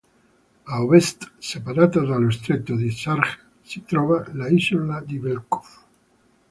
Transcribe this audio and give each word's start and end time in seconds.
A 0.65 0.81
ovest, 0.81 1.27
separata 1.39 1.99
dallo 1.99 2.31
stretto 2.31 2.73
di 2.73 2.89
Zarja, 2.89 3.37
si 3.61 3.83
trova 3.83 4.25
l'isola 4.33 4.99
di 5.01 5.19
Bel'kov. 5.19 5.67